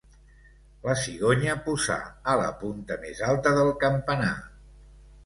La 0.85 0.93
cigonya 1.01 1.53
posà 1.67 1.97
a 2.33 2.37
la 2.39 2.47
punta 2.63 2.97
més 3.05 3.21
alta 3.29 3.53
del 3.59 3.71
campanar. 3.85 4.33